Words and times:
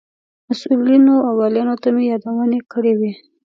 مسئولینو 0.47 1.15
او 1.25 1.33
والیانو 1.39 1.75
ته 1.83 1.89
مې 1.95 2.03
یادونې 2.11 2.59
کړې 2.71 2.93
وې. 2.99 3.11